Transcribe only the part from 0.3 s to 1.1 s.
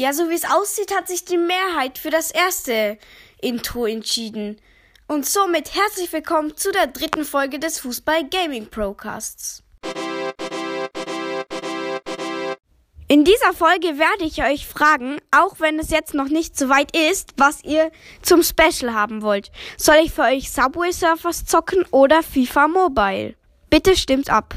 wie es aussieht, hat